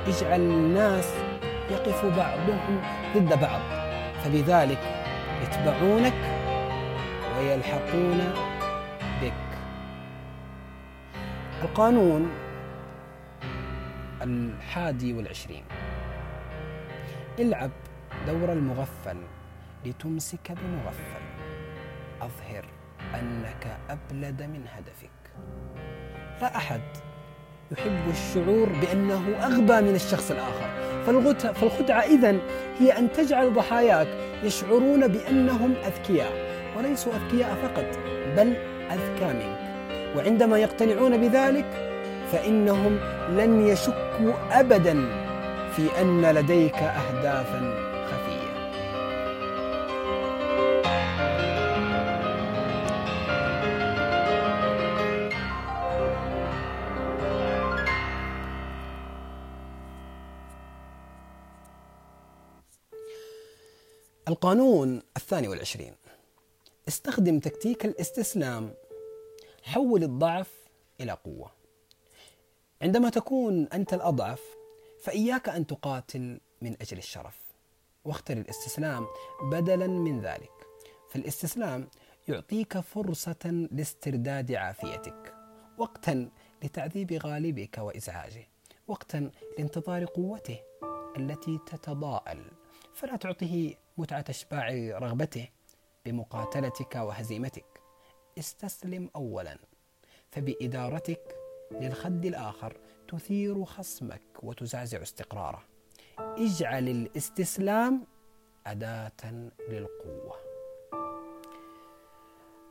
اجعل 0.06 0.40
الناس 0.40 1.08
يقف 1.70 2.04
بعضهم 2.04 2.82
ضد 3.16 3.40
بعض. 3.40 3.60
فبذلك 4.24 4.78
يتبعونك 5.42 6.14
ويلحقون 7.38 8.32
بك. 9.22 9.32
القانون 11.62 12.30
الحادي 14.22 15.12
والعشرين. 15.12 15.62
العب 17.38 17.70
دور 18.26 18.52
المغفل 18.52 19.16
لتمسك 19.86 20.52
بمغفل. 20.52 21.22
أظهر 22.22 22.64
أنك 23.14 23.78
أبلد 23.90 24.42
من 24.42 24.64
هدفك. 24.76 25.10
لا 26.42 26.56
أحد 26.56 26.80
يحب 27.72 28.10
الشعور 28.10 28.68
بأنه 28.68 29.36
أغبى 29.42 29.80
من 29.88 29.94
الشخص 29.94 30.30
الآخر. 30.30 30.70
فالخدعة 31.54 32.00
إذن 32.00 32.40
هي 32.78 32.98
أن 32.98 33.12
تجعل 33.12 33.54
ضحاياك 33.54 34.08
يشعرون 34.44 35.08
بأنهم 35.08 35.74
أذكياء. 35.86 36.32
وليسوا 36.76 37.12
أذكياء 37.12 37.54
فقط 37.54 37.98
بل 38.36 38.56
أذكى 38.90 39.32
منك. 39.32 39.60
وعندما 40.16 40.58
يقتنعون 40.58 41.16
بذلك 41.16 41.89
فإنهم 42.32 42.98
لن 43.36 43.66
يشكوا 43.66 44.60
أبدا 44.60 44.94
في 45.76 46.00
أن 46.00 46.34
لديك 46.34 46.74
أهدافا 46.74 47.90
القانون 64.28 65.02
الثاني 65.16 65.48
والعشرين. 65.48 65.94
استخدم 66.88 67.38
تكتيك 67.38 67.84
الاستسلام. 67.84 68.74
حول 69.62 70.02
الضعف 70.02 70.50
إلى 71.00 71.12
قوة. 71.12 71.59
عندما 72.82 73.10
تكون 73.10 73.68
أنت 73.68 73.94
الأضعف 73.94 74.56
فإياك 75.02 75.48
أن 75.48 75.66
تقاتل 75.66 76.40
من 76.62 76.76
أجل 76.80 76.98
الشرف 76.98 77.38
واختر 78.04 78.36
الاستسلام 78.36 79.06
بدلا 79.42 79.86
من 79.86 80.20
ذلك. 80.20 80.52
فالاستسلام 81.10 81.88
يعطيك 82.28 82.80
فرصة 82.80 83.68
لاسترداد 83.72 84.52
عافيتك 84.52 85.34
وقتا 85.78 86.30
لتعذيب 86.62 87.12
غالبك 87.12 87.78
وإزعاجه 87.78 88.48
وقتا 88.88 89.30
لانتظار 89.58 90.04
قوته 90.04 90.58
التي 91.16 91.58
تتضاءل. 91.66 92.44
فلا 92.94 93.16
تعطه 93.16 93.74
متعة 93.98 94.24
إشباع 94.28 94.68
رغبته 94.98 95.48
بمقاتلتك 96.06 96.94
وهزيمتك. 96.94 97.80
استسلم 98.38 99.10
أولا 99.16 99.58
فبإدارتك 100.30 101.39
للخد 101.72 102.24
الآخر 102.24 102.76
تثير 103.08 103.64
خصمك 103.64 104.22
وتزعزع 104.42 105.02
استقراره. 105.02 105.62
اجعل 106.18 106.88
الاستسلام 106.88 108.06
أداة 108.66 109.50
للقوة. 109.68 110.36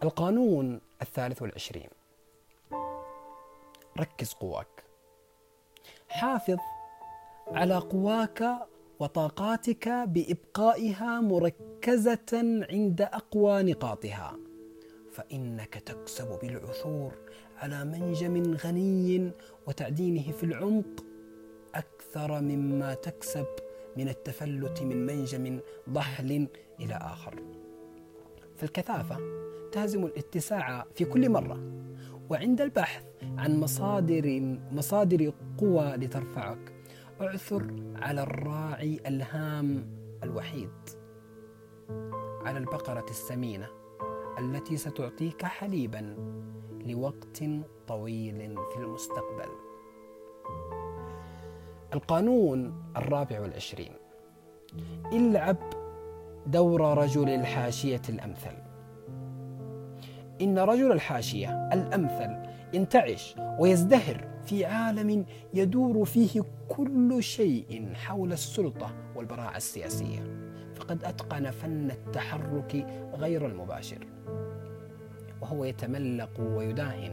القانون 0.04 0.82
الثالث 1.02 1.42
والعشرين. 1.42 1.90
ركز 4.00 4.34
قواك. 4.34 4.84
حافظ 6.10 6.58
على 7.48 7.78
قواك 7.78 8.68
وطاقاتك 9.00 9.90
بإبقائها 9.90 11.22
مركزة 11.22 12.64
عند 12.70 13.02
أقوى 13.02 13.64
نقاطها 13.64 14.36
فإنك 15.12 15.74
تكسب 15.74 16.40
بالعثور 16.42 17.14
على 17.60 17.86
منجم 17.86 18.54
غني 18.54 19.32
وتعدينه 19.68 20.32
في 20.32 20.44
العمق 20.44 21.06
أكثر 21.76 22.42
مما 22.42 22.94
تكسب 22.94 23.46
من 23.98 24.10
التفلت 24.10 24.82
من 24.82 25.06
منجم 25.06 25.60
ضحل 25.90 26.48
إلى 26.80 26.94
آخر. 26.94 27.36
فالكثافه 28.56 29.18
تهزم 29.72 30.06
الاتساع 30.06 30.86
في 30.96 31.06
كل 31.06 31.30
مرة 31.30 31.60
وعند 32.30 32.62
البحث 32.62 33.04
عن 33.38 33.60
مصادر 33.60 34.58
مصادر 34.72 35.34
قوى 35.58 35.96
لترفعك 35.96 36.74
اعثر 37.22 37.76
على 37.96 38.22
الراعي 38.22 39.00
الهام 39.08 39.88
الوحيد 40.24 40.72
على 42.46 42.58
البقرة 42.58 43.06
السمينة. 43.10 43.79
التي 44.40 44.78
ستعطيك 44.78 45.46
حليبا 45.46 46.16
لوقت 46.86 47.44
طويل 47.88 48.56
في 48.74 48.78
المستقبل. 48.78 49.50
القانون 51.94 52.84
الرابع 52.98 53.40
والعشرين. 53.40 53.92
العب 55.14 55.58
دور 56.48 56.98
رجل 56.98 57.30
الحاشية 57.30 58.02
الأمثل. 58.10 58.58
إن 60.42 60.60
رجل 60.60 60.92
الحاشية 60.92 61.70
الأمثل 61.74 62.50
ينتعش 62.74 63.36
ويزدهر 63.60 64.28
في 64.44 64.66
عالم 64.66 65.26
يدور 65.54 66.06
فيه 66.06 66.42
كل 66.70 67.24
شيء 67.24 67.94
حول 67.96 68.34
السلطة 68.34 68.92
والبراعة 69.16 69.58
السياسية. 69.58 70.49
فقد 70.80 71.04
أتقن 71.04 71.52
فن 71.52 71.92
التحرك 71.92 72.88
غير 73.14 73.46
المباشر. 73.46 73.98
وهو 75.42 75.66
يتملق 75.66 76.30
ويداهن 76.40 77.12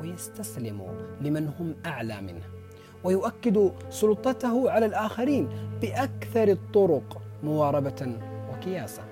ويستسلم 0.00 0.82
لمن 1.20 1.48
هم 1.60 1.74
أعلى 1.86 2.20
منه 2.20 2.42
ويؤكد 3.04 3.72
سلطته 3.90 4.70
على 4.70 4.86
الآخرين 4.86 5.48
بأكثر 5.82 6.48
الطرق 6.48 7.22
مواربة 7.42 8.16
وكياسه 8.52 9.02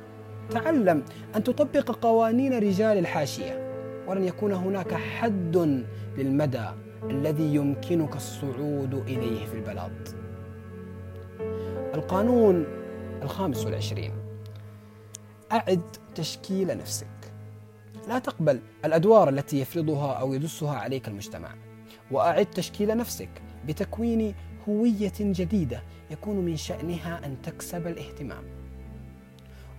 تعلم 0.50 1.02
أن 1.36 1.44
تطبق 1.44 1.90
قوانين 1.90 2.58
رجال 2.58 2.98
الحاشية 2.98 3.74
ولن 4.08 4.24
يكون 4.24 4.52
هناك 4.52 4.94
حد 4.94 5.84
للمدى 6.18 6.66
الذي 7.10 7.54
يمكنك 7.54 8.16
الصعود 8.16 8.94
إليه 8.94 9.46
في 9.46 9.54
البلاط. 9.54 9.90
القانون 11.94 12.66
الخامس 13.24 13.64
والعشرين. 13.64 14.12
أعد 15.52 15.96
تشكيل 16.14 16.78
نفسك. 16.78 17.06
لا 18.08 18.18
تقبل 18.18 18.60
الأدوار 18.84 19.28
التي 19.28 19.60
يفرضها 19.60 20.12
أو 20.12 20.34
يدسها 20.34 20.76
عليك 20.76 21.08
المجتمع. 21.08 21.54
وأعد 22.10 22.46
تشكيل 22.46 22.96
نفسك 22.96 23.28
بتكوين 23.66 24.34
هوية 24.68 25.12
جديدة 25.20 25.82
يكون 26.10 26.36
من 26.36 26.56
شأنها 26.56 27.26
أن 27.26 27.42
تكسب 27.42 27.86
الاهتمام. 27.86 28.44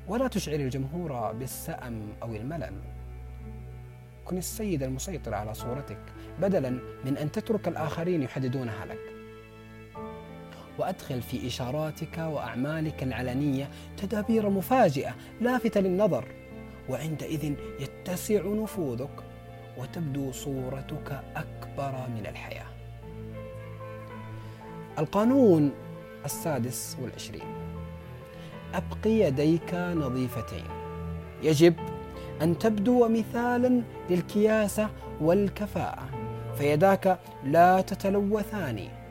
ولا 0.07 0.27
تشعر 0.27 0.55
الجمهور 0.55 1.31
بالسأم 1.31 2.13
أو 2.23 2.35
الملل. 2.35 2.81
كن 4.25 4.37
السيد 4.37 4.83
المسيطر 4.83 5.33
على 5.33 5.53
صورتك 5.53 6.01
بدلا 6.41 6.69
من 7.05 7.17
أن 7.17 7.31
تترك 7.31 7.67
الآخرين 7.67 8.23
يحددونها 8.23 8.85
لك. 8.85 9.14
وأدخل 10.79 11.21
في 11.21 11.47
إشاراتك 11.47 12.17
وأعمالك 12.17 13.03
العلنية 13.03 13.69
تدابير 13.97 14.49
مفاجئة 14.49 15.15
لافتة 15.41 15.81
للنظر 15.81 16.25
وعندئذ 16.89 17.53
يتسع 17.79 18.41
نفوذك 18.45 19.23
وتبدو 19.77 20.31
صورتك 20.31 21.23
أكبر 21.35 22.07
من 22.15 22.25
الحياة. 22.29 22.65
القانون 24.99 25.71
السادس 26.25 26.97
والعشرين. 27.01 27.47
ابق 28.73 29.05
يديك 29.05 29.73
نظيفتين. 29.73 30.65
يجب 31.43 31.75
أن 32.41 32.57
تبدو 32.57 33.07
مثالا 33.07 33.81
للكياسة 34.09 34.89
والكفاءة 35.21 36.09
فيداك 36.57 37.19
لا 37.43 37.81
تتلوثان. 37.81 39.04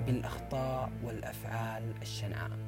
قط 0.00 0.06
بالأخطاء 0.06 0.92
والأفعال 1.04 1.94
الشنعاء 2.02 2.58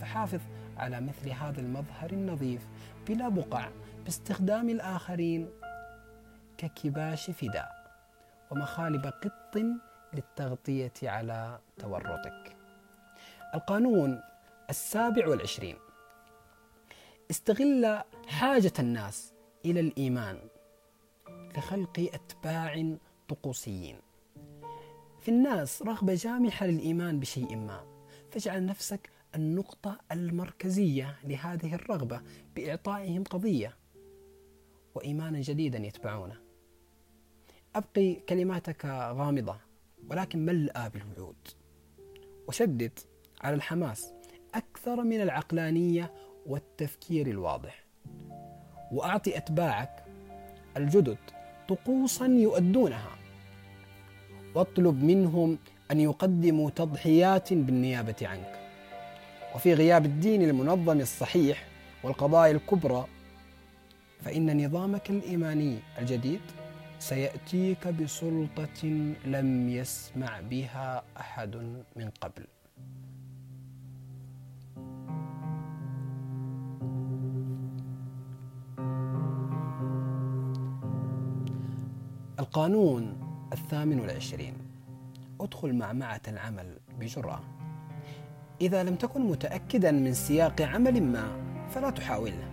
فحافظ 0.00 0.40
على 0.76 1.00
مثل 1.00 1.28
هذا 1.28 1.60
المظهر 1.60 2.12
النظيف 2.12 2.66
بلا 3.08 3.28
بقع 3.28 3.70
باستخدام 4.04 4.68
الآخرين 4.68 5.50
ككباش 6.58 7.30
فداء 7.30 7.70
ومخالب 8.50 9.06
قط 9.06 9.62
للتغطية 10.14 10.92
على 11.02 11.58
تورطك. 11.78 12.56
القانون 13.54 14.20
السابع 14.70 15.28
والعشرين. 15.28 15.76
استغل 17.30 18.02
حاجة 18.28 18.72
الناس 18.78 19.32
إلى 19.64 19.80
الإيمان 19.80 20.38
لخلق 21.56 22.10
أتباع 22.14 22.96
طقوسيين. 23.28 24.09
في 25.20 25.28
الناس 25.28 25.82
رغبة 25.82 26.14
جامحة 26.14 26.66
للإيمان 26.66 27.20
بشيء 27.20 27.56
ما. 27.56 27.84
فاجعل 28.30 28.66
نفسك 28.66 29.10
النقطة 29.34 29.98
المركزية 30.12 31.16
لهذه 31.24 31.74
الرغبة 31.74 32.20
بإعطائهم 32.56 33.24
قضية 33.24 33.76
وإيمانا 34.94 35.40
جديدا 35.40 35.78
يتبعونه. 35.78 36.36
أبقي 37.74 38.14
كلماتك 38.14 38.84
غامضة 38.86 39.56
ولكن 40.10 40.38
ملأى 40.38 40.90
بالوعود 40.90 41.48
وشدد 42.48 42.98
على 43.40 43.54
الحماس 43.56 44.12
أكثر 44.54 45.02
من 45.02 45.20
العقلانية 45.20 46.12
والتفكير 46.46 47.26
الواضح. 47.26 47.84
وأعطي 48.92 49.36
أتباعك 49.36 50.04
الجدد 50.76 51.18
طقوسا 51.68 52.26
يؤدونها. 52.26 53.19
واطلب 54.54 55.04
منهم 55.04 55.58
أن 55.90 56.00
يقدموا 56.00 56.70
تضحيات 56.70 57.52
بالنيابة 57.52 58.16
عنك. 58.22 58.60
وفي 59.54 59.74
غياب 59.74 60.04
الدين 60.04 60.42
المنظم 60.42 61.00
الصحيح 61.00 61.66
والقضايا 62.02 62.52
الكبرى 62.52 63.06
فإن 64.20 64.66
نظامك 64.66 65.10
الإيماني 65.10 65.78
الجديد 65.98 66.40
سيأتيك 66.98 67.88
بسلطة 67.88 68.84
لم 69.24 69.68
يسمع 69.68 70.40
بها 70.40 71.02
أحد 71.16 71.56
من 71.96 72.10
قبل. 72.20 72.44
القانون 82.40 83.29
الثامن 83.52 84.00
والعشرين. 84.00 84.54
ادخل 85.40 85.72
معمعة 85.72 86.20
العمل 86.28 86.78
بجرأة. 87.00 87.40
إذا 88.60 88.82
لم 88.82 88.94
تكن 88.94 89.20
متأكدا 89.20 89.90
من 89.90 90.14
سياق 90.14 90.62
عمل 90.62 91.02
ما 91.02 91.36
فلا 91.70 91.90
تحاوله 91.90 92.48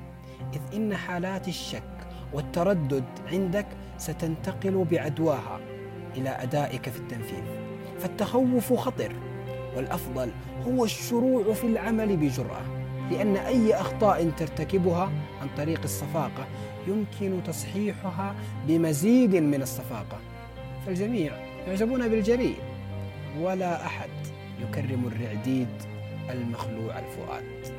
إذ 0.53 0.75
إن 0.75 0.95
حالات 0.95 1.47
الشك 1.47 2.07
والتردد 2.33 3.03
عندك 3.31 3.67
ستنتقل 3.97 4.85
بعدواها 4.91 5.59
إلى 6.15 6.29
أدائك 6.29 6.89
في 6.89 6.99
التنفيذ. 6.99 7.43
فالتخوف 7.99 8.73
خطر 8.73 9.15
والأفضل 9.75 10.31
هو 10.67 10.83
الشروع 10.85 11.53
في 11.53 11.67
العمل 11.67 12.17
بجرأة. 12.17 12.61
لأن 13.11 13.37
أي 13.37 13.75
أخطاء 13.75 14.29
ترتكبها 14.29 15.11
عن 15.41 15.47
طريق 15.57 15.81
الصفاقة 15.83 16.47
يمكن 16.87 17.43
تصحيحها 17.43 18.35
بمزيد 18.67 19.35
من 19.35 19.61
الصفاقة. 19.61 20.19
فالجميع 20.87 21.37
يعجبون 21.67 22.07
بالجريء. 22.07 22.57
ولا 23.39 23.85
أحد 23.85 24.09
يكرم 24.61 25.07
الرعديد 25.07 25.67
المخلوع 26.29 26.99
الفؤاد. 26.99 27.77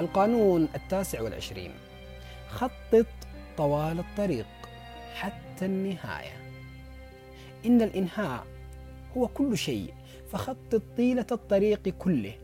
القانون 0.00 0.68
التاسع 0.74 1.20
والعشرين. 1.20 1.70
خطط 2.48 3.06
طوال 3.56 3.98
الطريق 3.98 4.46
حتى 5.14 5.66
النهاية. 5.66 6.32
إن 7.66 7.82
الإنهاء 7.82 8.46
هو 9.16 9.28
كل 9.28 9.58
شيء 9.58 9.94
فخطط 10.32 10.82
طيلة 10.96 11.26
الطريق 11.32 11.88
كله 11.88 12.34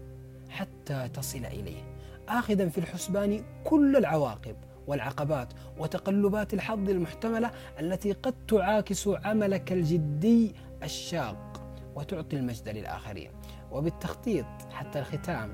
حتى 0.51 1.09
تصل 1.15 1.45
إليه. 1.45 1.83
آخذا 2.29 2.69
في 2.69 2.79
الحسبان 2.79 3.45
كل 3.65 3.97
العواقب. 3.97 4.57
والعقبات 4.91 5.49
وتقلبات 5.79 6.55
الحظ 6.55 6.91
المحتملة 6.91 7.51
التي 7.81 8.13
قد 8.13 8.35
تعاكس 8.49 9.09
عملك 9.09 9.73
الجدي 9.73 10.55
الشاق 10.83 11.63
وتعطي 11.95 12.37
المجد 12.37 12.69
للآخرين. 12.69 13.31
وبالتخطيط 13.73 14.47
حتى 14.73 14.99
الختام 14.99 15.51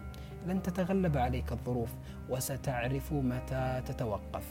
لن 0.46 0.62
تتغلب 0.62 1.16
عليك 1.16 1.52
الظروف 1.52 1.94
وستعرف 2.30 3.12
متى 3.12 3.82
تتوقف. 3.86 4.44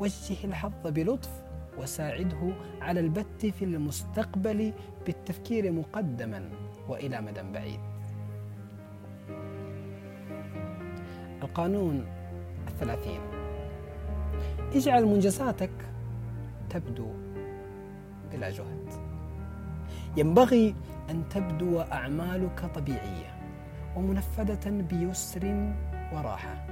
وجه 0.00 0.44
الحظ 0.44 0.72
بلطف 0.84 1.30
وساعده 1.78 2.52
على 2.80 3.00
البت 3.00 3.46
في 3.46 3.64
المستقبل 3.64 4.72
بالتفكير 5.06 5.72
مقدما 5.72 6.50
وإلى 6.88 7.20
مدى 7.20 7.42
بعيد. 7.42 7.80
القانون 11.42 12.06
الثلاثين. 12.68 13.41
اجعل 14.74 15.06
منجزاتك 15.06 15.70
تبدو 16.70 17.06
بلا 18.32 18.50
جهد. 18.50 18.88
ينبغي 20.16 20.74
أن 21.10 21.22
تبدو 21.28 21.80
أعمالك 21.80 22.70
طبيعية 22.74 23.34
ومنفذة 23.96 24.70
بيسر 24.70 25.72
وراحة 26.12 26.66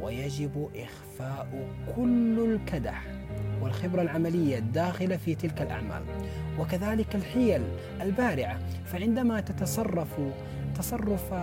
ويجب 0.00 0.68
إخفاء 0.76 1.68
كل 1.96 2.38
الكدح 2.38 3.04
والخبرة 3.62 4.02
العملية 4.02 4.58
الداخلة 4.58 5.16
في 5.16 5.34
تلك 5.34 5.62
الأعمال. 5.62 6.02
وكذلك 6.58 7.14
الحيل 7.14 7.62
البارعة 8.00 8.58
فعندما 8.84 9.40
تتصرف 9.40 10.20
تصرف 10.74 11.34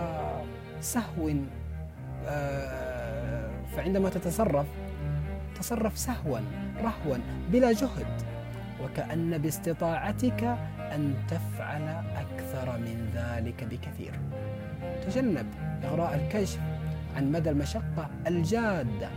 سهو 0.80 1.32
آه، 2.26 3.50
فعندما 3.76 4.08
تتصرف 4.08 4.66
تصرف 5.60 5.98
سهوا 5.98 6.38
رهوا 6.82 7.16
بلا 7.52 7.72
جهد. 7.72 8.22
وكأن 8.84 9.38
باستطاعتك 9.38 10.44
أن 10.78 11.14
تفعل 11.28 12.04
أكثر 12.16 12.78
من 12.78 13.10
ذلك 13.14 13.64
بكثير. 13.64 14.12
تجنب 15.06 15.46
إغراء 15.84 16.14
الكشف 16.14 16.60
عن 17.16 17.32
مدى 17.32 17.50
المشقة 17.50 18.10
الجادة 18.26 19.08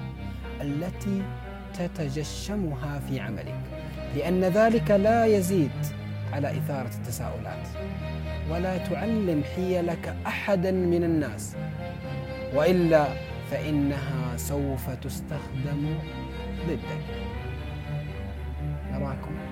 التي 0.62 1.21
تتجشمها 1.73 2.99
في 2.99 3.19
عملك 3.19 3.62
لأن 4.15 4.43
ذلك 4.43 4.91
لا 4.91 5.25
يزيد 5.25 5.71
على 6.34 6.58
إثارة 6.58 6.91
التساؤلات. 6.95 7.67
ولا 8.51 8.77
تعلم 8.77 9.43
حيلك 9.56 10.15
أحدا 10.27 10.71
من 10.71 11.04
الناس 11.04 11.56
وإلا 12.56 13.08
فإنها 13.51 14.38
سوف 14.38 14.89
تستخدم 14.89 15.95
ضدك. 16.67 16.80
نراكم. 18.91 19.50